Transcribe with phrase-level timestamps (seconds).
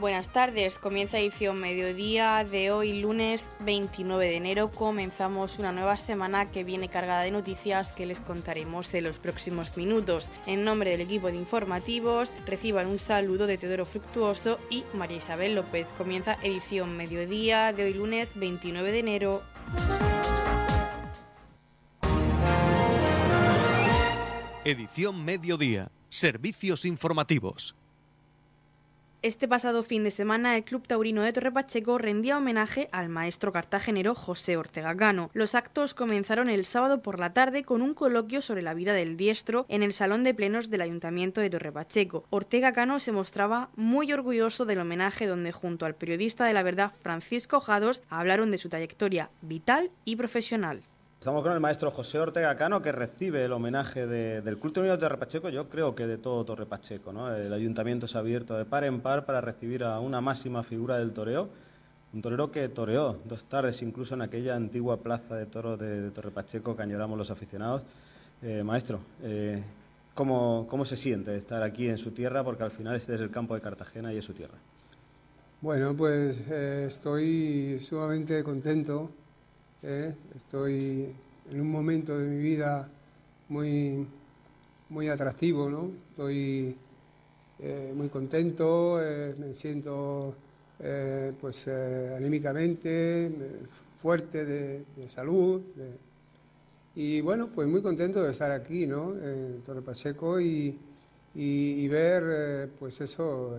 [0.00, 4.70] Buenas tardes, comienza edición mediodía de hoy lunes 29 de enero.
[4.70, 9.76] Comenzamos una nueva semana que viene cargada de noticias que les contaremos en los próximos
[9.76, 10.30] minutos.
[10.46, 15.54] En nombre del equipo de informativos, reciban un saludo de Teodoro Fructuoso y María Isabel
[15.54, 15.86] López.
[15.98, 19.42] Comienza edición mediodía de hoy lunes 29 de enero.
[24.64, 25.92] Edición mediodía.
[26.08, 27.76] Servicios informativos.
[29.22, 33.52] Este pasado fin de semana, el Club Taurino de Torre Pacheco rendía homenaje al maestro
[33.52, 35.28] cartagenero José Ortega Cano.
[35.34, 39.18] Los actos comenzaron el sábado por la tarde con un coloquio sobre la vida del
[39.18, 42.24] diestro en el Salón de Plenos del Ayuntamiento de Torre Pacheco.
[42.30, 46.92] Ortega Cano se mostraba muy orgulloso del homenaje donde junto al periodista de la verdad
[47.02, 50.80] Francisco Jados hablaron de su trayectoria vital y profesional.
[51.20, 55.00] Estamos con el maestro José Ortega Cano, que recibe el homenaje del Culto Unido de
[55.02, 57.12] Torre Pacheco, yo creo que de todo Torre Pacheco.
[57.12, 57.30] ¿no?
[57.36, 60.96] El ayuntamiento se ha abierto de par en par para recibir a una máxima figura
[60.96, 61.50] del toreo,
[62.14, 66.30] un torero que toreó dos tardes incluso en aquella antigua plaza de toros de, Torre
[66.30, 67.82] Pacheco que añoramos los aficionados.
[68.40, 69.62] Eh, maestro, eh,
[70.14, 72.42] ¿cómo, ¿cómo, se siente estar aquí en su tierra?
[72.42, 74.56] Porque al final este es el campo de Cartagena y es su tierra.
[75.60, 79.10] Bueno, pues eh, estoy sumamente contento
[79.82, 80.14] ¿eh?
[80.34, 81.14] Estoy
[81.50, 82.88] en un momento de mi vida
[83.48, 84.06] muy,
[84.88, 85.90] muy atractivo, ¿no?
[86.10, 86.76] Estoy
[87.58, 90.34] eh, muy contento, eh, me siento
[91.38, 93.30] pues anímicamente
[93.98, 95.60] fuerte de, salud.
[96.94, 99.12] y bueno, pues muy contento de estar aquí, ¿no?
[99.12, 100.78] En Torre Pacheco y,
[101.34, 103.58] y, y ver, pues eso,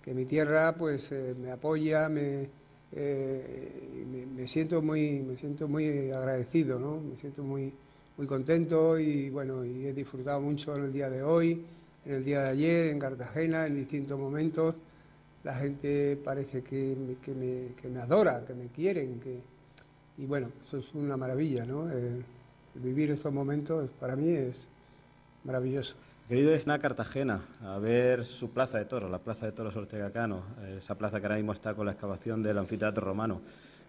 [0.00, 2.48] que mi tierra pues me apoya, me
[2.92, 7.00] eh, me, siento muy, me siento muy agradecido, ¿no?
[7.00, 7.72] me siento muy,
[8.16, 11.64] muy contento y bueno, y he disfrutado mucho en el día de hoy,
[12.04, 14.74] en el día de ayer, en Cartagena, en distintos momentos.
[15.44, 17.32] La gente parece que, que,
[17.88, 19.40] me, adora, que me quieren, que,
[20.18, 21.88] y bueno, eso es una maravilla, ¿no?
[22.74, 24.68] vivir estos momentos para mí es
[25.44, 25.96] maravilloso.
[26.28, 30.10] Querido es una Cartagena a ver su plaza de toros, la plaza de toros Ortega
[30.10, 30.42] Cano,
[30.76, 33.40] esa plaza que ahora mismo está con la excavación del anfiteatro romano.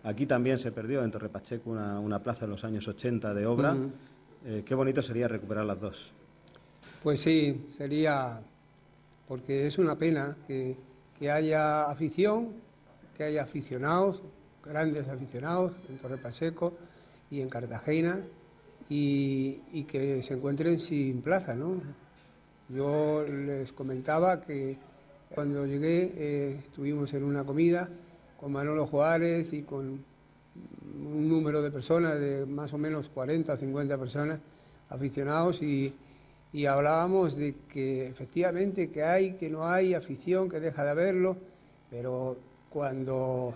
[0.05, 3.75] Aquí también se perdió en Torre Pacheco una, plaza en los años 80 de obra.
[4.45, 6.13] Eh, qué bonito sería recuperar las dos.
[7.03, 8.39] Pues sí, sería,
[9.27, 10.77] porque es una pena que,
[11.29, 12.53] haya afición,
[13.17, 14.23] que haya aficionados,
[14.63, 16.73] grandes aficionados en Torre Pacheco
[17.29, 18.21] y en Cartagena,
[18.89, 21.81] y, y que se encuentren sin plaza, ¿no?
[22.69, 24.77] Yo les comentaba que
[25.33, 27.89] cuando llegué eh, estuvimos en una comida
[28.39, 30.03] con Manolo Juárez y con
[31.03, 34.39] un número de personas, de más o menos 40 o 50 personas
[34.89, 35.95] aficionados y,
[36.67, 41.37] hablábamos de que efectivamente que hay, que no hay afición, que deja de haberlo,
[41.89, 42.37] pero
[42.69, 43.55] cuando,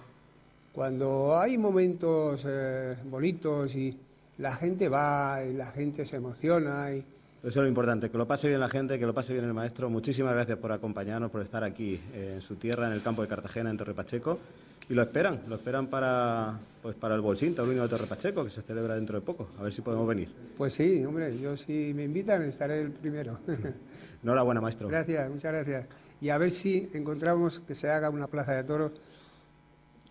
[0.74, 3.98] cuando hay momentos eh, bonitos y
[4.38, 7.04] la gente va y la gente se emociona y,
[7.44, 9.54] eso es lo importante, que lo pase bien la gente, que lo pase bien el
[9.54, 9.90] maestro.
[9.90, 13.28] Muchísimas gracias por acompañarnos, por estar aquí eh, en su tierra, en el campo de
[13.28, 14.40] Cartagena, en Torre Pacheco.
[14.88, 18.50] Y lo esperan, lo esperan para, pues para el Bolsín Taurino de Torre Pacheco, que
[18.50, 19.50] se celebra dentro de poco.
[19.60, 20.30] A ver si podemos venir.
[20.56, 23.38] Pues sí, hombre, yo si me invitan estaré el primero.
[24.24, 24.88] Enhorabuena, maestro.
[24.88, 25.88] Gracias, muchas gracias.
[26.22, 28.94] Y a ver si encontramos que se haga una plaza de toros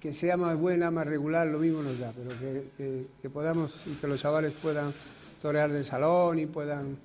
[0.00, 3.94] que sea más buena, más regular, lo mismo nos da, pero que, que podamos y
[3.94, 4.92] que los chavales puedan
[5.41, 6.98] torear de salón y puedan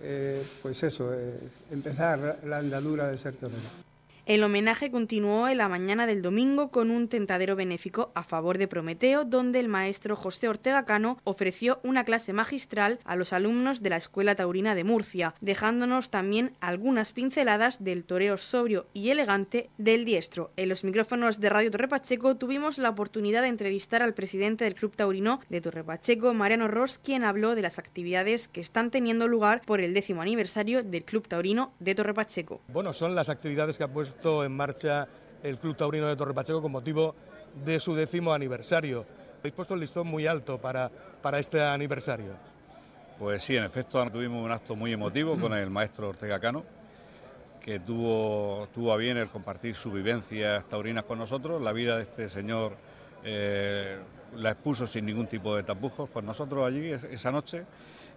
[0.00, 1.38] eh, pues eso, eh,
[1.70, 3.93] empezar la andadura de ser torero.
[4.26, 8.66] El homenaje continuó en la mañana del domingo con un tentadero benéfico a favor de
[8.66, 13.90] Prometeo, donde el maestro José Ortega Cano ofreció una clase magistral a los alumnos de
[13.90, 20.06] la Escuela Taurina de Murcia, dejándonos también algunas pinceladas del toreo sobrio y elegante del
[20.06, 20.52] diestro.
[20.56, 24.74] En los micrófonos de Radio Torre Pacheco tuvimos la oportunidad de entrevistar al presidente del
[24.74, 29.28] Club Taurino de Torre Pacheco, Mariano Ross, quien habló de las actividades que están teniendo
[29.28, 32.62] lugar por el décimo aniversario del Club Taurino de Torre Pacheco.
[32.68, 35.06] Bueno, son las actividades que ha puesto en marcha
[35.42, 37.14] el Club Taurino de Torre Pacheco con motivo
[37.64, 39.04] de su décimo aniversario.
[39.40, 40.90] Habéis puesto el listón muy alto para,
[41.20, 42.32] para este aniversario.
[43.18, 46.64] Pues sí, en efecto tuvimos un acto muy emotivo con el maestro Ortega Cano,
[47.60, 51.60] que tuvo, tuvo a bien el compartir sus vivencias taurinas con nosotros.
[51.60, 52.76] La vida de este señor
[53.22, 53.98] eh,
[54.36, 57.64] la expuso sin ningún tipo de tapujos con nosotros allí esa noche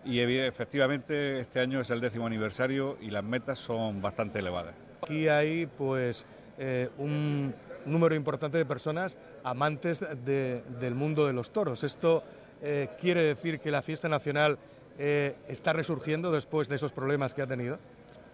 [0.06, 4.87] y efectivamente este año es el décimo aniversario y las metas son bastante elevadas.
[5.02, 6.26] Aquí hay pues
[6.58, 7.54] eh, un
[7.86, 11.84] número importante de personas amantes del mundo de los toros.
[11.84, 12.24] Esto
[12.62, 14.58] eh, quiere decir que la fiesta nacional
[14.98, 17.78] eh, está resurgiendo después de esos problemas que ha tenido.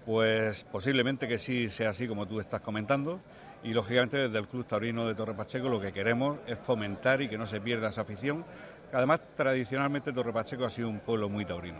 [0.06, 3.22] Pues posiblemente que sí sea así como tú estás comentando
[3.64, 7.30] y lógicamente desde el Club Taurino de Torre Pacheco lo que queremos es fomentar y
[7.30, 8.44] que no se pierda esa afición.
[8.92, 11.80] Además, tradicionalmente Torre Pacheco ha sido un pueblo muy taurino.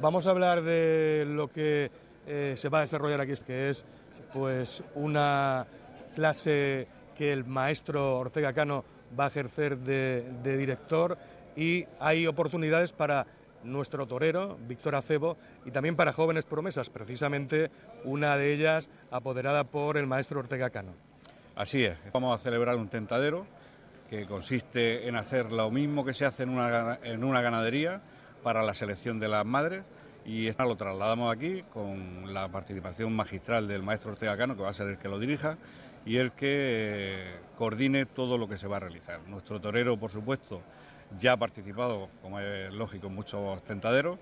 [0.00, 1.90] Vamos a hablar de lo que
[2.26, 3.84] eh, se va a desarrollar aquí, que es
[4.32, 5.66] pues una
[6.14, 8.84] clase que el maestro Ortega Cano
[9.18, 11.16] va a ejercer de, de director
[11.56, 13.26] y hay oportunidades para
[13.62, 17.70] nuestro torero, Víctor Acebo, y también para jóvenes promesas, precisamente
[18.04, 20.92] una de ellas apoderada por el maestro Ortega Cano.
[21.56, 23.46] Así es, vamos a celebrar un tentadero
[24.10, 28.02] que consiste en hacer lo mismo que se hace en una, en una ganadería
[28.42, 29.84] para la selección de las madres
[30.24, 34.70] y esto lo trasladamos aquí con la participación magistral del maestro Ortega Cano, que va
[34.70, 35.58] a ser el que lo dirija
[36.06, 39.20] y el que eh, coordine todo lo que se va a realizar.
[39.26, 40.62] Nuestro torero, por supuesto,
[41.18, 44.18] ya ha participado, como es lógico, en muchos tentaderos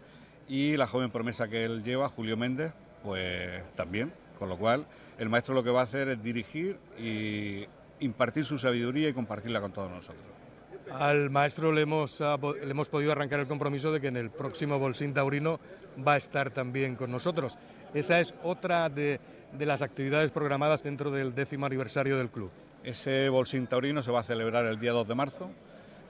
[0.48, 2.72] y la joven promesa que él lleva, Julio Méndez,
[3.02, 4.86] pues también, con lo cual
[5.18, 7.66] el maestro lo que va a hacer es dirigir y
[8.00, 10.24] impartir su sabiduría y compartirla con todos nosotros.
[10.90, 14.78] Al maestro le hemos, le hemos podido arrancar el compromiso de que en el próximo
[14.78, 15.60] Bolsín Taurino
[16.06, 17.58] va a estar también con nosotros.
[17.94, 19.20] Esa es otra de,
[19.52, 22.50] de las actividades programadas dentro del décimo aniversario del club.
[22.84, 25.50] Ese Bolsín Taurino se va a celebrar el día 2 de marzo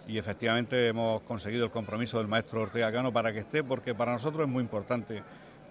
[0.06, 4.12] y efectivamente hemos conseguido el compromiso del maestro Ortega Cano para que esté, porque para
[4.12, 5.22] nosotros es muy importante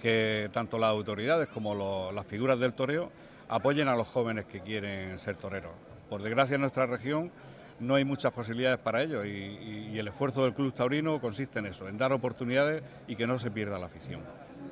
[0.02, 3.12] que tanto las autoridades como las figuras del toreo
[3.50, 5.72] apoyen a los jóvenes que quieren ser toreros.
[6.10, 7.32] Por desgracia en nuestra región
[7.82, 11.88] no hay muchas posibilidades para ello y, el esfuerzo del Club Taurino consiste en eso,
[11.88, 14.22] en dar oportunidades y que no se pierda la afición.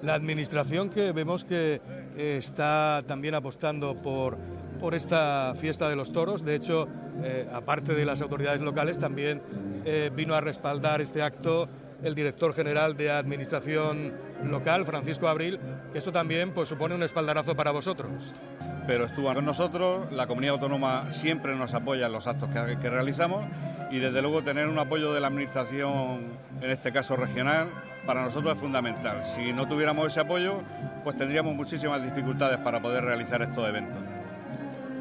[0.01, 1.81] La administración que vemos que
[2.17, 4.37] eh, está también apostando por,
[4.79, 6.87] por esta fiesta de los toros, de hecho,
[7.21, 9.41] eh, aparte de las autoridades locales, también
[9.85, 11.69] eh, vino a respaldar este acto
[12.01, 14.13] el director general de Administración
[14.45, 15.59] Local, Francisco Abril,
[15.91, 18.33] que eso también pues, supone un espaldarazo para vosotros
[18.89, 20.11] pero estuvo con nosotros.
[20.11, 23.45] La comunidad autónoma siempre nos apoya en los actos que, realizamos
[23.91, 26.21] y desde luego tener un apoyo de la Administración,
[26.59, 27.67] en este caso regional,
[28.07, 29.21] para nosotros es fundamental.
[29.35, 30.63] Si no tuviéramos ese apoyo,
[31.03, 34.18] pues tendríamos muchísimas dificultades para poder realizar estos eventos.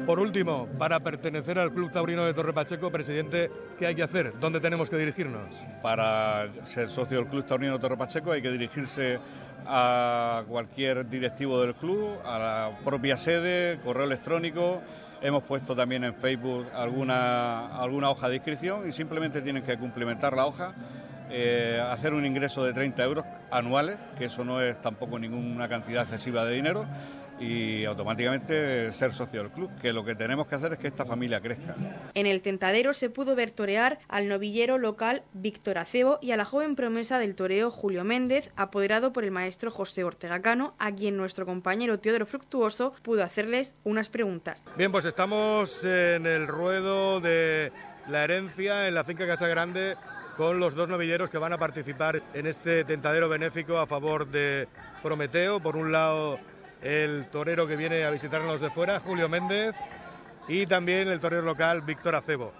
[0.09, 4.39] Por último, para pertenecer al Club Taurino de Torre Pacheco, presidente, ¿qué hay que hacer?
[4.39, 5.55] ¿Dónde tenemos que dirigirnos?
[5.83, 9.19] Para ser socio del Club Taurino de Torre Pacheco hay que dirigirse
[9.67, 14.81] a cualquier directivo del club, a la propia sede, correo electrónico.
[15.21, 20.35] Hemos puesto también en Facebook alguna, alguna hoja de inscripción y simplemente tienen que cumplimentar
[20.35, 20.73] la hoja,
[21.29, 26.01] eh, hacer un ingreso de 30 euros anuales, que eso no es tampoco ninguna cantidad
[26.01, 26.87] excesiva de dinero,
[27.39, 31.05] y automáticamente ser socio del club, que lo que tenemos que hacer es que esta
[31.05, 31.75] familia crezca.
[32.13, 36.45] En el tentadero se pudo ver torear al novillero local Víctor Acebo y a la
[36.45, 41.17] joven promesa del toreo Julio Méndez, apoderado por el maestro José Ortega Cano, a quien
[41.17, 44.63] nuestro compañero Teodoro Fructuoso pudo hacerles unas preguntas.
[44.77, 47.71] Bien, pues estamos en el ruedo de
[48.07, 49.95] la herencia en la finca Casa Grande
[50.35, 54.67] con los dos novilleros que van a participar en este tentadero benéfico a favor de
[55.03, 55.59] Prometeo.
[55.59, 56.39] Por un lado,
[56.81, 59.75] el torero que viene a visitarnos de fuera, Julio Méndez,
[60.47, 62.53] y también el torero local, Víctor Acebo.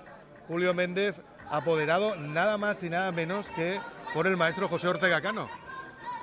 [0.47, 1.15] Julio Méndez,
[1.49, 3.79] apoderado nada más y nada menos que
[4.13, 5.47] por el maestro José Ortega Cano.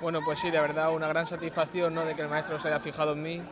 [0.00, 2.04] Bueno, pues sí, la verdad, una gran satisfacción ¿no?
[2.04, 3.43] de que el maestro se haya fijado en mí.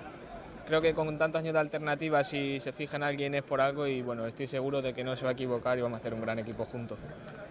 [0.67, 3.87] Creo que con tantos años de alternativa, si se fija en alguien es por algo
[3.87, 6.15] y bueno, estoy seguro de que no se va a equivocar y vamos a hacer
[6.15, 6.99] un gran equipo juntos.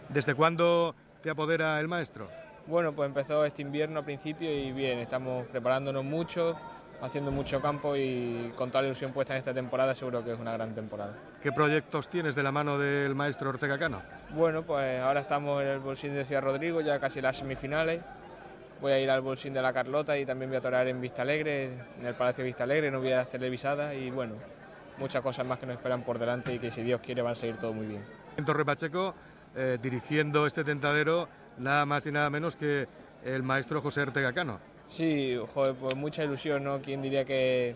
[0.09, 2.27] ¿Desde cuándo te apodera el maestro?
[2.65, 6.55] Bueno, pues empezó este invierno al principio y bien, estamos preparándonos mucho,
[7.03, 10.39] haciendo mucho campo y con toda la ilusión puesta en esta temporada seguro que es
[10.39, 11.13] una gran temporada.
[11.41, 14.01] ¿Qué proyectos tienes de la mano del maestro Ortega Cano?
[14.31, 18.01] Bueno, pues ahora estamos en el bolsín de Ciudad Rodrigo, ya casi las semifinales.
[18.79, 21.23] Voy a ir al bolsín de la Carlota y también voy a torear en Vista
[21.23, 24.35] Alegre, en el Palacio de Vista Alegre, en novedades televisadas y bueno,
[24.97, 27.35] muchas cosas más que nos esperan por delante y que si Dios quiere van a
[27.35, 28.03] seguir todo muy bien.
[28.37, 29.13] En Torre Pacheco,
[29.55, 32.87] eh, dirigiendo este tentadero, nada más y nada menos que
[33.25, 34.59] el maestro José Ortega Cano.
[34.89, 36.79] Sí, joder, pues mucha ilusión, ¿no?
[36.79, 37.75] ¿Quién diría que,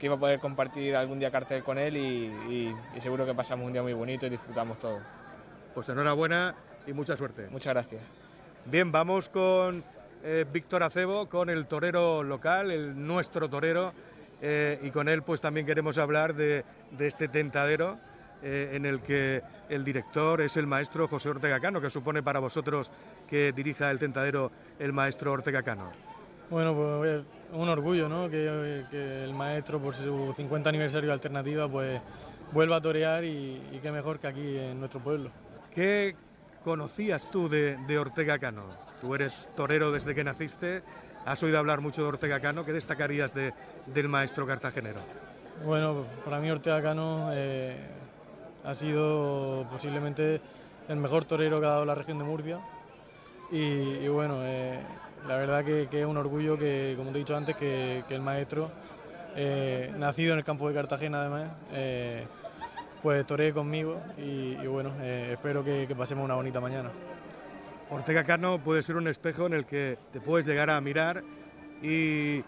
[0.00, 3.82] iba a poder compartir algún día cartel con él y, seguro que pasamos un día
[3.82, 4.98] muy bonito y disfrutamos todo.
[5.74, 6.54] Pues enhorabuena
[6.86, 7.48] y mucha suerte.
[7.50, 8.02] Muchas gracias.
[8.66, 9.84] Bien, vamos con
[10.24, 13.92] eh, Víctor Acebo, con el torero local, el nuestro torero,
[14.40, 16.64] eh, y con él pues también queremos hablar de,
[16.98, 17.96] este tentadero
[18.42, 22.40] eh, en el que el director es el maestro José Ortega Cano, que supone para
[22.40, 22.90] vosotros
[23.28, 25.90] que dirija el tentadero el maestro Ortega Cano.
[26.52, 27.22] Bueno, pues
[27.54, 28.28] un orgullo, ¿no?
[28.28, 31.98] Que, el maestro, por su 50 aniversario de Alternativa, pues
[32.52, 35.30] vuelva a torear y, qué mejor que aquí en nuestro pueblo.
[35.74, 36.14] ¿Qué
[36.62, 38.64] conocías tú de, Ortega Cano?
[39.00, 40.82] Tú eres torero desde que naciste,
[41.24, 45.00] has oído hablar mucho de Ortega Cano, ¿qué destacarías del maestro cartagenero?
[45.64, 47.78] Bueno, para mí Ortega Cano eh,
[48.62, 50.42] ha sido posiblemente
[50.86, 52.58] el mejor torero que ha dado la región de Murcia.
[53.50, 54.80] Y, bueno, eh,
[55.26, 58.70] la verdad que, es un orgullo que, como te he dicho antes, que, el maestro,
[59.36, 61.50] eh, nacido en el campo de Cartagena además,
[63.02, 66.90] pues toree conmigo y, bueno, espero que, pasemos una bonita mañana.
[67.90, 71.22] Ortega Cano puede ser un espejo en el que te puedes llegar a mirar
[71.82, 72.42] y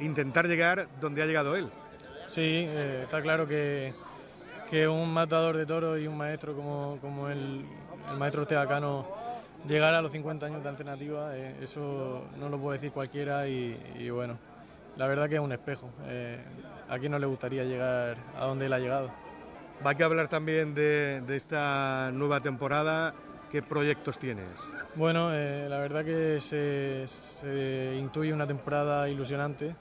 [0.00, 1.70] intentar llegar donde ha llegado él.
[2.30, 3.92] Sí, eh, está claro que,
[4.70, 7.64] que, un matador de toros y un maestro como, como el,
[8.08, 9.04] el, maestro Teacano
[9.66, 14.10] llegar a los 50 años de alternativa, eh, eso no lo puede decir cualquiera y,
[14.10, 14.38] bueno,
[14.96, 15.90] la verdad que es un espejo.
[16.06, 16.38] Eh,
[16.88, 19.10] a quién no le gustaría llegar a donde él ha llegado.
[19.84, 23.14] Va a hablar también de, de esta nueva temporada.
[23.50, 24.46] ¿Qué proyectos tienes?
[24.94, 29.74] Bueno, la verdad que se, se intuye una temporada ilusionante.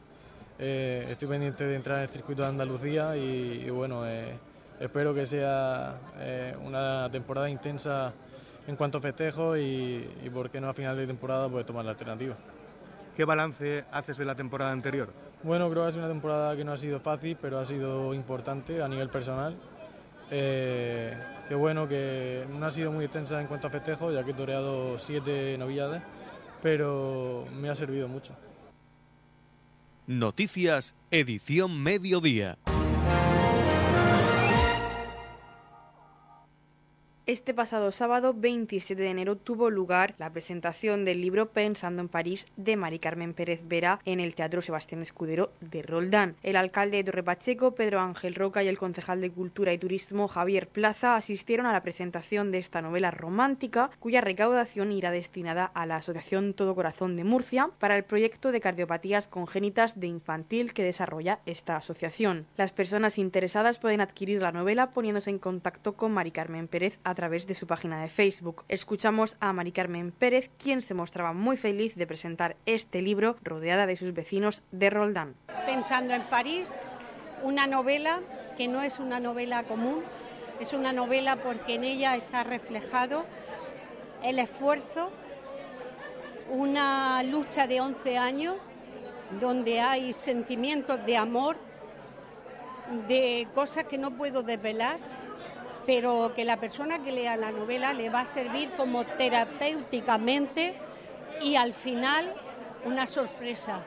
[0.62, 4.38] Eh, estoy pendiente de entrar en el circuito de Andalucía y, bueno, eh,
[4.78, 8.12] espero que sea eh, una temporada intensa
[8.70, 11.84] en cuanto a festejos y, y, por qué no a final de temporada pues tomar
[11.84, 12.36] la alternativa.
[13.18, 15.12] ¿Qué balance haces de la temporada anterior?
[15.42, 18.14] Bueno, creo que ha sido una temporada que no ha sido fácil, pero ha sido
[18.14, 19.58] importante a nivel personal.
[20.30, 24.32] Eh, que bueno, que no ha sido muy extensa en cuanto a festejos, ya que
[24.32, 26.04] he toreado siete novilladas,
[26.62, 28.34] pero me ha servido mucho.
[30.06, 32.60] Noticias, edición mediodía.
[37.30, 42.48] Este pasado sábado 27 de enero tuvo lugar la presentación del libro Pensando en París
[42.58, 46.38] de Mari Carmen Pérez Vera en el Teatro Sebastián Escudero de Roldán.
[46.42, 50.28] El alcalde de Torre Pacheco, Pedro Ángel Roca, y el concejal de Cultura y Turismo,
[50.28, 55.86] Javier Plaza, asistieron a la presentación de esta novela romántica, cuya recaudación irá destinada a
[55.86, 60.82] la Asociación Todo Corazón de Murcia para el proyecto de cardiopatías congénitas de infantil que
[60.84, 62.48] desarrolla esta asociación.
[62.58, 67.19] Las personas interesadas pueden adquirir la novela poniéndose en contacto con Mari Carmen Pérez a
[67.20, 68.64] través de su página de Facebook.
[68.70, 73.86] Escuchamos a Mari Carmen Pérez, quien se mostraba muy feliz de presentar este libro rodeada
[73.88, 75.36] de sus vecinos de Roldán.
[75.66, 76.70] Pensando en París,
[77.44, 78.22] una novela
[78.56, 80.02] que no es una novela común,
[80.62, 83.26] es una novela porque en ella está reflejado
[84.24, 85.12] el esfuerzo,
[86.50, 88.56] una lucha de 11 años
[89.42, 91.58] donde hay sentimientos de amor,
[93.10, 95.19] de cosas que no puedo desvelar,
[95.90, 100.76] pero que la persona que lea la novela le va a servir como terapéuticamente
[101.42, 102.36] y al final
[102.86, 103.80] una sorpresa,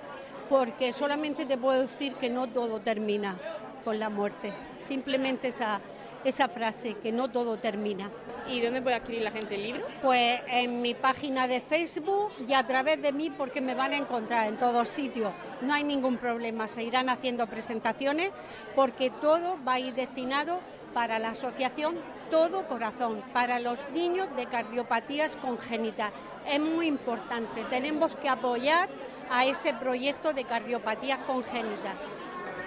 [0.51, 3.39] porque solamente te puedo decir que no todo termina
[3.85, 4.53] con la muerte,
[4.85, 5.81] simplemente esa,
[6.25, 8.11] esa frase, que no todo termina.
[8.49, 9.87] ¿Y dónde puede adquirir la gente el libro?
[10.03, 13.97] Pues en mi página de Facebook y a través de mí porque me van a
[13.97, 15.33] encontrar en todos sitios.
[15.61, 18.33] No hay ningún problema, se irán haciendo presentaciones
[18.75, 20.59] porque todo va a ir destinado
[20.93, 21.97] para la asociación
[22.31, 26.13] Todo Corazón, para los niños de cardiopatías congénitas.
[26.47, 28.89] Es muy importante, tenemos que apoyar
[29.31, 31.95] a ese proyecto de cardiopatías congénitas.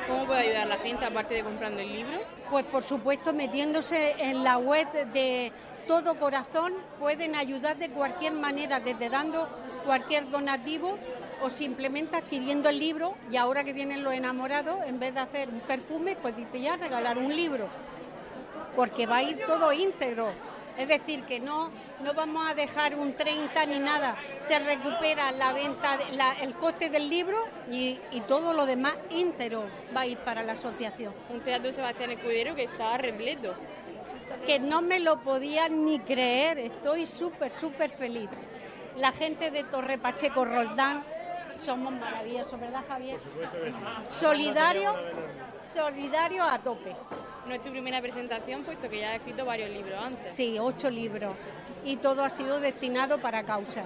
[0.08, 2.20] ¿Cómo puede ayudar la gente aparte de comprando el libro?
[2.50, 5.52] Pues por supuesto metiéndose en la web de
[5.88, 9.48] Todo Corazón, pueden ayudar de cualquier manera, desde dando
[9.84, 10.98] cualquier donativo
[11.42, 15.50] o simplemente adquiriendo el libro y ahora que vienen los enamorados, en vez de hacer
[15.50, 17.68] un perfume, pues ya regalar un libro
[18.76, 20.32] porque va a ir todo íntegro.
[20.78, 21.70] Es decir, que no,
[22.04, 24.18] no vamos a dejar un 30 ni nada.
[24.40, 25.98] Se recupera la venta,
[26.42, 27.38] el coste del libro
[27.72, 29.64] y, todo lo demás íntegro
[29.96, 31.14] va a ir para la asociación.
[31.30, 33.54] Un teatro Sebastián Escudero que está repleto.
[34.46, 36.60] Que no me lo podía ni creer.
[36.60, 38.30] Estoy súper, súper feliz.
[38.98, 41.04] La gente de Torre Pacheco Roldán
[41.64, 43.20] somos maravillosos, ¿verdad, Javier?
[44.20, 44.94] Solidario,
[45.74, 46.96] solidario a tope.
[47.48, 50.32] No es tu primera presentación, puesto que ya has escrito varios libros antes.
[50.32, 51.36] Sí, ocho libros.
[51.84, 53.86] Y todo ha sido destinado para causas.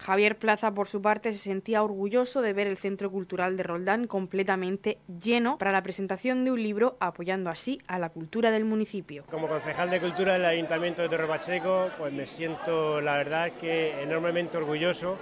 [0.00, 4.06] Javier Plaza, por su parte, se sentía orgulloso de ver el Centro Cultural de Roldán
[4.06, 9.24] completamente lleno para la presentación de un libro, apoyando así a la cultura del municipio.
[9.30, 14.02] Como concejal de Cultura del Ayuntamiento de Torre Pacheco, pues me siento, la verdad, que
[14.02, 15.16] enormemente orgulloso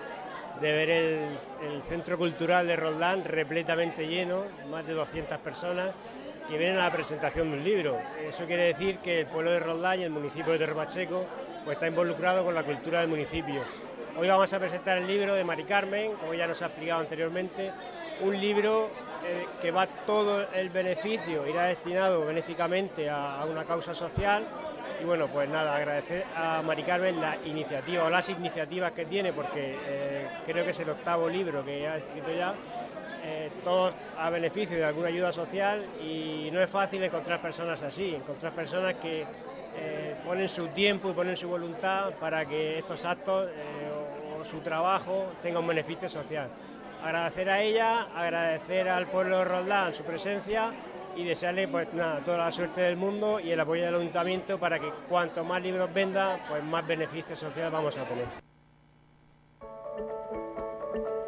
[0.61, 5.91] de ver el, el Centro Cultural de Roldán repletamente lleno, más de 200 personas
[6.49, 7.99] que vienen a la presentación de un libro.
[8.27, 11.25] Eso quiere decir que el pueblo de Roldán y el municipio de Terrepacheco
[11.65, 13.63] pues, está involucrado con la cultura del municipio.
[14.19, 17.71] Hoy vamos a presentar el libro de Mari Carmen, como ya nos ha explicado anteriormente,
[18.21, 18.91] un libro
[19.25, 24.45] eh, que va todo el beneficio, irá destinado benéficamente a, una causa social.
[25.01, 29.33] Y bueno, pues nada, agradecer a Mari Carmen la iniciativa o las iniciativas que tiene,
[29.33, 32.55] porque eh, creo que es el octavo libro que ha escrito ya
[33.25, 38.15] eh, todos a beneficio de alguna ayuda social y no es fácil encontrar personas así,
[38.15, 39.25] encontrar personas que
[39.77, 44.59] eh, ponen su tiempo y ponen su voluntad para que estos actos eh, o, su
[44.59, 46.49] trabajo tenga un beneficio social.
[47.01, 50.73] Agradecer a ella, agradecer al pueblo de Roldán su presencia
[51.15, 51.89] y desearle pues
[52.25, 55.95] toda la suerte del mundo y el apoyo del ayuntamiento para que cuanto más libros
[55.95, 58.52] venda, pues más beneficios sociales vamos a tener.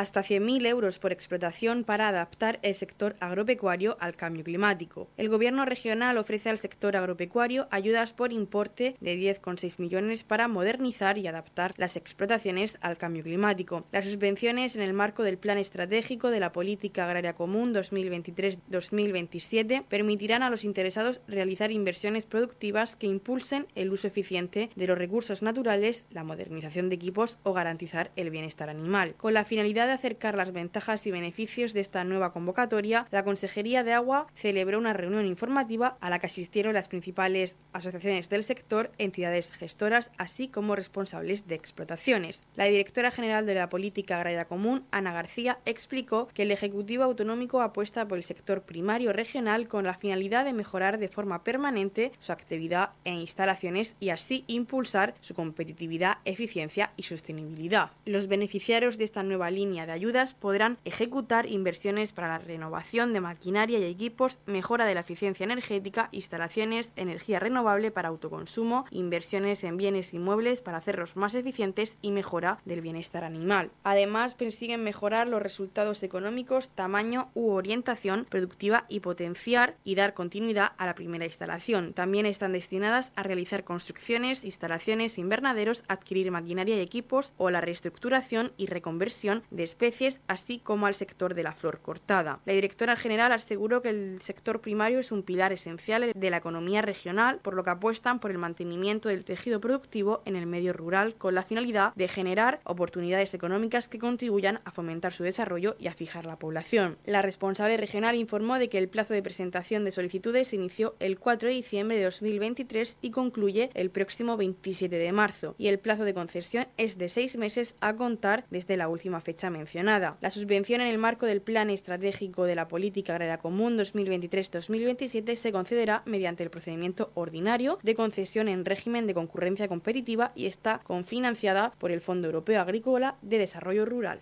[0.00, 5.10] Hasta 100.000 euros por explotación para adaptar el sector agropecuario al cambio climático.
[5.18, 11.18] El Gobierno regional ofrece al sector agropecuario ayudas por importe de 10,6 millones para modernizar
[11.18, 13.84] y adaptar las explotaciones al cambio climático.
[13.92, 20.42] Las subvenciones en el marco del Plan Estratégico de la Política Agraria Común 2023-2027 permitirán
[20.42, 26.04] a los interesados realizar inversiones productivas que impulsen el uso eficiente de los recursos naturales,
[26.08, 29.14] la modernización de equipos o garantizar el bienestar animal.
[29.18, 33.84] Con la finalidad de acercar las ventajas y beneficios de esta nueva convocatoria, la Consejería
[33.84, 38.92] de Agua celebró una reunión informativa a la que asistieron las principales asociaciones del sector,
[38.98, 42.44] entidades gestoras, así como responsables de explotaciones.
[42.54, 47.60] La directora general de la Política Agraria Común, Ana García, explicó que el Ejecutivo Autonómico
[47.60, 52.30] apuesta por el sector primario regional con la finalidad de mejorar de forma permanente su
[52.32, 57.90] actividad e instalaciones y así impulsar su competitividad, eficiencia y sostenibilidad.
[58.04, 63.20] Los beneficiarios de esta nueva línea de ayudas podrán ejecutar inversiones para la renovación de
[63.20, 69.76] maquinaria y equipos, mejora de la eficiencia energética, instalaciones, energía renovable para autoconsumo, inversiones en
[69.76, 73.70] bienes inmuebles para hacerlos más eficientes y mejora del bienestar animal.
[73.84, 80.72] Además, persiguen mejorar los resultados económicos, tamaño u orientación productiva y potenciar y dar continuidad
[80.78, 81.92] a la primera instalación.
[81.92, 88.52] También están destinadas a realizar construcciones, instalaciones, invernaderos, adquirir maquinaria y equipos o la reestructuración
[88.56, 92.40] y reconversión de especies, así como al sector de la flor cortada.
[92.44, 96.82] La directora general aseguró que el sector primario es un pilar esencial de la economía
[96.82, 101.14] regional, por lo que apuestan por el mantenimiento del tejido productivo en el medio rural
[101.14, 105.94] con la finalidad de generar oportunidades económicas que contribuyan a fomentar su desarrollo y a
[105.94, 106.98] fijar la población.
[107.04, 111.48] La responsable regional informó de que el plazo de presentación de solicitudes inició el 4
[111.48, 116.14] de diciembre de 2023 y concluye el próximo 27 de marzo, y el plazo de
[116.14, 120.16] concesión es de seis meses a contar desde la última fecha mencionada.
[120.20, 125.52] La subvención en el marco del Plan Estratégico de la Política Agraria Común 2023-2027 se
[125.52, 131.72] concederá mediante el procedimiento ordinario de concesión en régimen de concurrencia competitiva y está confinanciada
[131.78, 134.20] por el Fondo Europeo Agrícola de Desarrollo Rural.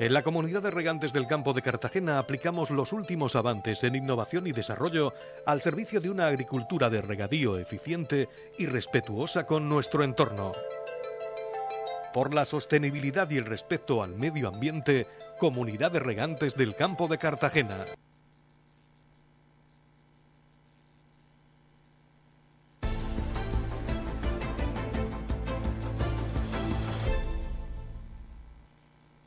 [0.00, 4.46] En la comunidad de regantes del campo de Cartagena aplicamos los últimos avances en innovación
[4.46, 5.12] y desarrollo
[5.44, 10.52] al servicio de una agricultura de regadío eficiente y respetuosa con nuestro entorno
[12.12, 15.06] por la sostenibilidad y el respeto al medio ambiente,
[15.38, 17.84] Comunidad de Regantes del Campo de Cartagena.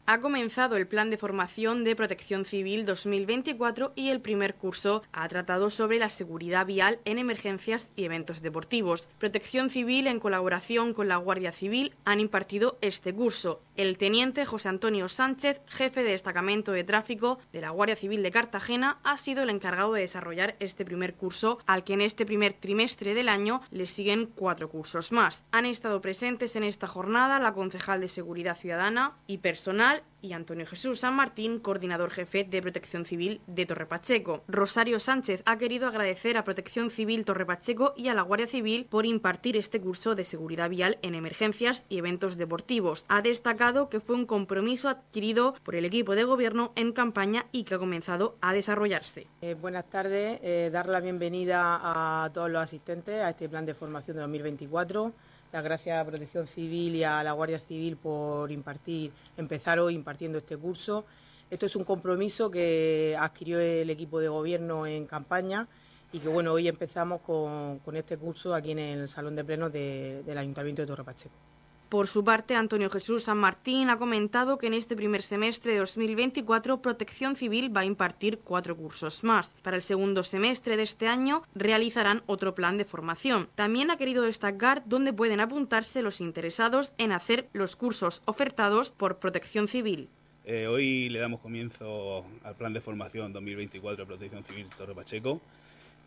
[0.05, 5.27] Ha comenzado el Plan de Formación de Protección Civil 2024 y el primer curso ha
[5.27, 9.07] tratado sobre la seguridad vial en emergencias y eventos deportivos.
[9.19, 13.61] Protección Civil, en colaboración con la Guardia Civil, han impartido este curso.
[13.75, 18.31] El teniente José Antonio Sánchez, jefe de destacamento de tráfico de la Guardia Civil de
[18.31, 22.53] Cartagena, ha sido el encargado de desarrollar este primer curso, al que en este primer
[22.53, 25.43] trimestre del año le siguen cuatro cursos más.
[25.51, 30.65] Han estado presentes en esta jornada la concejal de Seguridad Ciudadana y personal y Antonio
[30.65, 34.43] Jesús San Martín, coordinador jefe de Protección Civil de Torre Pacheco.
[34.47, 38.85] Rosario Sánchez ha querido agradecer a Protección Civil Torre Pacheco y a la Guardia Civil
[38.89, 43.05] por impartir este curso de seguridad vial en emergencias y eventos deportivos.
[43.07, 47.63] Ha destacado que fue un compromiso adquirido por el equipo de gobierno en campaña y
[47.63, 49.27] que ha comenzado a desarrollarse.
[49.41, 53.73] Eh, buenas tardes, eh, dar la bienvenida a todos los asistentes a este plan de
[53.73, 55.13] formación de 2024
[55.51, 60.37] las gracias a Protección Civil y a la Guardia Civil por impartir, empezar hoy impartiendo
[60.37, 61.05] este curso.
[61.49, 65.67] Esto es un compromiso que adquirió el equipo de gobierno en campaña
[66.13, 70.37] y que bueno, hoy empezamos con, este curso aquí en el Salón de Plenos del
[70.37, 71.50] Ayuntamiento de Torre Pacheco.
[71.91, 75.79] Por su parte, Antonio Jesús San Martín ha comentado que en este primer semestre de
[75.79, 79.57] 2024 Protección Civil va a impartir cuatro cursos más.
[79.61, 83.49] Para el segundo semestre de este año realizarán otro plan de formación.
[83.55, 89.19] También ha querido destacar dónde pueden apuntarse los interesados en hacer los cursos ofertados por
[89.19, 90.07] Protección Civil.
[90.45, 95.41] Eh, hoy le damos comienzo al plan de formación 2024 de Protección Civil Torre Pacheco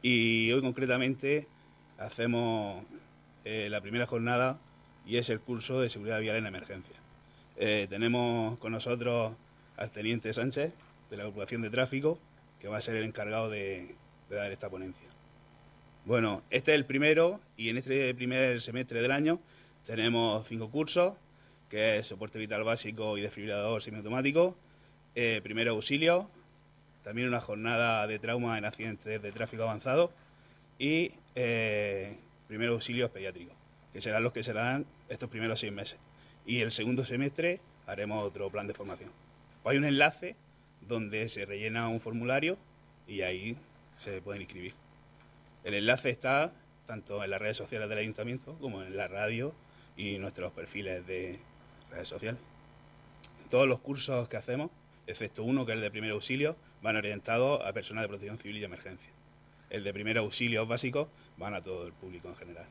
[0.00, 1.46] y hoy concretamente
[1.98, 2.82] hacemos
[3.44, 4.58] eh, la primera jornada
[5.06, 6.96] y es el curso de seguridad vial en emergencia.
[7.56, 9.32] Eh, tenemos con nosotros
[9.76, 10.72] al teniente Sánchez
[11.10, 12.18] de la Corporación de Tráfico,
[12.60, 13.94] que va a ser el encargado de,
[14.30, 15.08] dar esta ponencia.
[16.04, 19.38] Bueno, este es el primero y en este primer semestre del año
[19.86, 21.14] tenemos cinco cursos,
[21.70, 24.56] que es soporte vital básico y desfibrilador semiautomático,
[25.14, 26.28] eh, primer auxilio,
[27.02, 30.10] también una jornada de trauma en accidentes de tráfico avanzado
[30.78, 32.16] y eh,
[32.48, 33.54] primer auxilio pediátrico
[33.94, 35.98] que serán los que serán estos primeros seis meses.
[36.44, 39.10] Y el segundo semestre haremos otro plan de formación.
[39.64, 40.34] Hay un enlace
[40.80, 42.58] donde se rellena un formulario
[43.06, 43.56] y ahí
[43.96, 44.74] se pueden inscribir.
[45.62, 46.52] El enlace está
[46.86, 49.54] tanto en las redes sociales del ayuntamiento como en la radio
[49.96, 51.38] y nuestros perfiles de
[51.90, 52.40] redes sociales.
[53.48, 54.72] Todos los cursos que hacemos,
[55.06, 58.58] excepto uno que es el de primer auxilio, van orientados a personas de protección civil
[58.58, 59.10] y emergencia.
[59.70, 62.66] El de primer auxilio básico van a todo el público en general.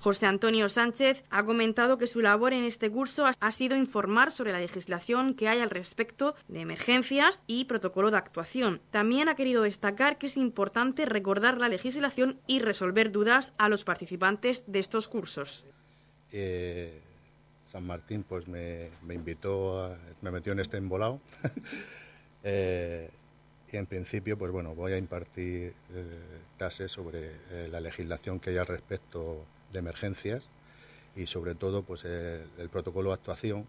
[0.00, 4.50] José Antonio Sánchez ha comentado que su labor en este curso ha sido informar sobre
[4.50, 8.80] la legislación que hay al respecto de emergencias y protocolo de actuación.
[8.90, 13.84] También ha querido destacar que es importante recordar la legislación y resolver dudas a los
[13.84, 15.66] participantes de estos cursos.
[16.32, 16.98] Eh,
[17.66, 21.20] San Martín pues me, invitó, me metió en este embolado.
[22.42, 23.10] Eh,
[23.70, 27.32] y en principio, pues bueno, voy a impartir eh, clases sobre
[27.68, 30.48] la legislación que hay al respecto de emergencias
[31.16, 33.66] y sobre todo pues el, protocolo de actuación,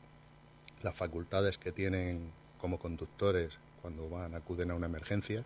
[0.83, 5.43] las facultades que tienen como conductores cuando van acuden a una emergencia,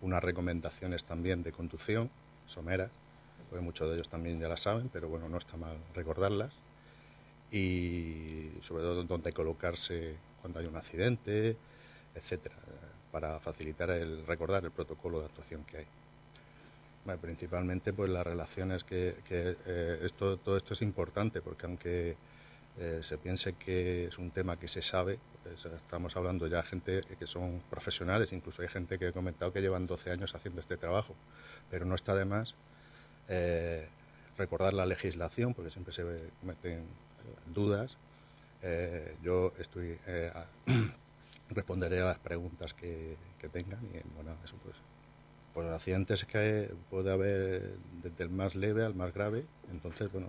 [0.00, 2.10] unas recomendaciones también de conducción
[2.46, 2.90] someras,
[3.48, 6.54] porque muchos de ellos también ya las saben, pero bueno, no está mal recordarlas
[7.50, 11.56] y sobre todo dónde colocarse cuando hay un accidente,
[12.14, 12.54] etcétera,
[13.10, 15.86] para facilitar el recordar el protocolo de actuación que hay
[17.20, 22.16] principalmente pues las relaciones que, eh, esto, todo esto es importante porque aunque
[22.78, 26.62] eh, se piense que es un tema que se sabe, pues, estamos hablando ya de
[26.64, 30.60] gente que son profesionales, incluso hay gente que ha comentado que llevan 12 años haciendo
[30.60, 31.14] este trabajo,
[31.70, 32.54] pero no está de más
[33.28, 33.86] eh,
[34.38, 36.04] recordar la legislación porque siempre se
[36.40, 36.86] cometen
[37.54, 37.96] dudas.
[39.22, 39.98] yo estoy
[41.50, 44.76] responderé a las preguntas que, que tengan y bueno, eso pues
[45.54, 49.46] pues accidentes que puede haber desde el más leve al más grave.
[49.70, 50.26] Entonces, bueno,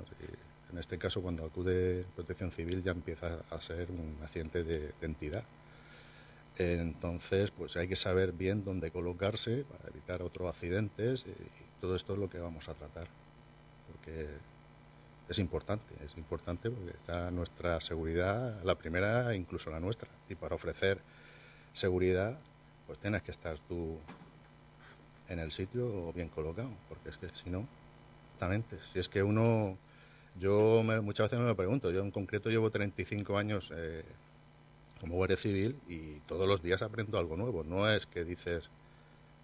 [0.72, 5.44] en este caso cuando acude protección civil ya empieza a ser un accidente de, entidad.
[6.58, 12.14] Entonces, pues hay que saber bien dónde colocarse para evitar otros accidentes y todo esto
[12.14, 13.08] es lo que vamos a tratar.
[13.92, 14.28] Porque
[15.28, 20.08] es importante, es importante porque está nuestra seguridad, la primera incluso la nuestra.
[20.30, 21.00] Y para ofrecer
[21.74, 22.40] seguridad,
[22.86, 23.98] pues tienes que estar tú
[25.30, 27.68] en el sitio bien colocado, porque es que si no,
[28.34, 29.78] exactamente, si es que uno,
[30.40, 34.04] yo muchas veces me pregunto, yo en concreto llevo 35 años eh,
[35.00, 38.70] como guardia civil y todos los días aprendo algo nuevo, no es que dices,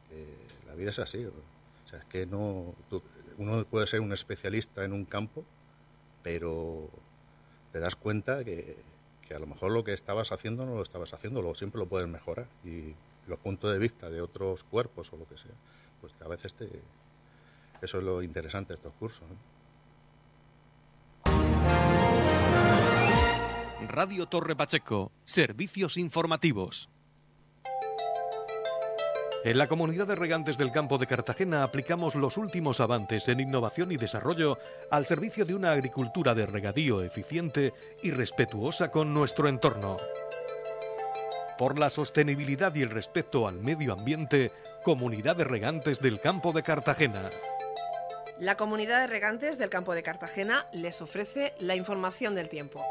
[0.10, 0.26] que
[0.68, 2.76] la vida es así, o sea, es que no,
[3.38, 5.44] uno puede ser un especialista en un campo,
[6.24, 6.90] pero
[7.72, 8.78] te das cuenta que,
[9.28, 11.88] que a lo mejor lo que estabas haciendo no lo estabas haciendo, luego siempre lo
[11.88, 12.48] puedes mejorar.
[12.64, 12.94] Y
[13.28, 15.52] los puntos de vista de otros cuerpos o lo que sea,
[16.00, 16.68] pues a veces te,
[17.82, 19.28] eso es lo interesante de estos cursos.
[23.88, 26.90] Radio Torre Pacheco, servicios informativos.
[29.44, 33.92] En la comunidad de regantes del campo de Cartagena aplicamos los últimos avances en innovación
[33.92, 34.60] y desarrollo
[34.92, 39.98] al servicio de una agricultura de regadío eficiente y respetuosa con nuestro entorno
[41.62, 44.52] por la sostenibilidad y el respeto al medio ambiente,
[44.84, 47.30] Comunidad de Regantes del Campo de Cartagena.
[48.40, 52.84] La Comunidad de Regantes del Campo de Cartagena les ofrece la información del tiempo.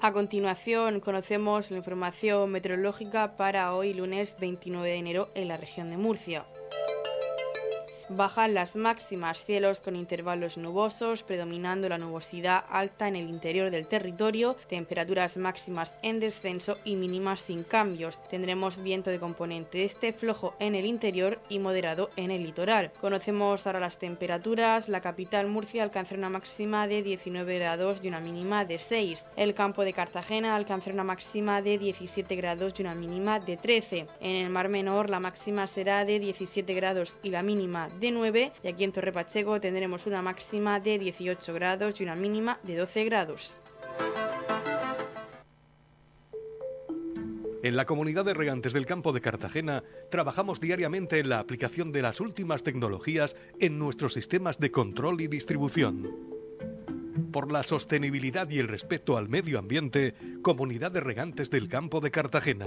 [0.00, 5.90] A continuación conocemos la información meteorológica para hoy lunes 29 de enero en la región
[5.90, 6.44] de Murcia.
[8.12, 13.86] Bajan las máximas, cielos con intervalos nubosos, predominando la nubosidad alta en el interior del
[13.86, 18.20] territorio, temperaturas máximas en descenso y mínimas sin cambios.
[18.28, 22.90] Tendremos viento de componente este flojo en el interior y moderado en el litoral.
[23.00, 24.88] Conocemos ahora las temperaturas.
[24.88, 29.26] La capital Murcia alcanzará una máxima de 19 grados y una mínima de 6.
[29.36, 34.06] El campo de Cartagena alcanzará una máxima de 17 grados y una mínima de 13.
[34.20, 38.52] En el Mar Menor la máxima será de 17 grados y la mínima de 9.
[38.62, 42.76] Y aquí en Torre Pacheco tendremos una máxima de 18 grados y una mínima de
[42.76, 43.60] 12 grados.
[47.62, 52.00] En la comunidad de regantes del campo de Cartagena trabajamos diariamente en la aplicación de
[52.00, 56.08] las últimas tecnologías en nuestros sistemas de control y distribución.
[57.32, 62.10] Por la sostenibilidad y el respeto al medio ambiente, Comunidad de Regantes del Campo de
[62.10, 62.66] Cartagena.